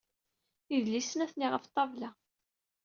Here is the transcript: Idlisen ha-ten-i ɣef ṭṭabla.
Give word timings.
Idlisen 0.75 1.23
ha-ten-i 1.23 1.47
ɣef 1.49 1.65
ṭṭabla. 1.69 2.09